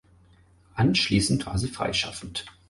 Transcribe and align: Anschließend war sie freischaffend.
Anschließend 0.73 1.45
war 1.45 1.59
sie 1.59 1.67
freischaffend. 1.67 2.43